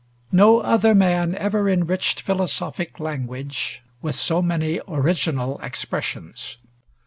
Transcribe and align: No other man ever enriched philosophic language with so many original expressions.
No 0.31 0.61
other 0.61 0.95
man 0.95 1.35
ever 1.35 1.69
enriched 1.69 2.21
philosophic 2.21 2.99
language 2.99 3.83
with 4.01 4.15
so 4.15 4.41
many 4.41 4.81
original 4.87 5.59
expressions. 5.61 6.57